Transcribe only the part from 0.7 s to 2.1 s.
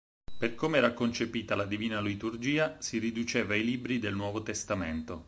era concepita la Divina